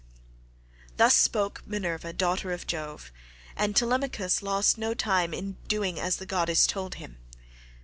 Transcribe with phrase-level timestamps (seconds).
[0.97, 3.11] Thus spoke Minerva daughter of Jove,
[3.55, 7.19] and Telemachus lost no time in doing as the goddess told him.